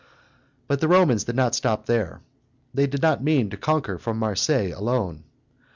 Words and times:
But 0.67 0.79
the 0.81 0.87
Romans 0.87 1.25
did 1.25 1.35
not 1.35 1.53
stop 1.53 1.85
there. 1.85 2.21
They 2.73 2.87
did 2.87 3.03
not 3.03 3.23
mean 3.23 3.51
to 3.51 3.57
conquer 3.57 3.99
for 3.99 4.15
Marseilles 4.15 4.73
alone. 4.73 5.25